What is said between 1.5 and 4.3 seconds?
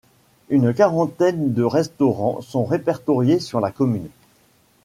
de restaurants sont répertoriés sur la commune.